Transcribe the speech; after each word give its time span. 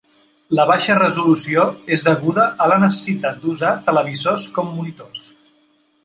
La 0.59 0.63
baixa 0.69 0.93
resolució 0.99 1.65
és 1.97 2.03
deguda 2.07 2.45
a 2.65 2.69
la 2.71 2.77
necessitat 2.83 3.37
d'usar 3.43 3.73
televisors 3.91 4.47
com 4.57 4.73
monitors. 4.79 5.27